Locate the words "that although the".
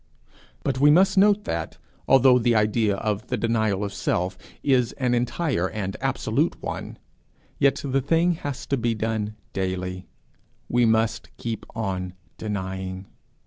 1.43-2.55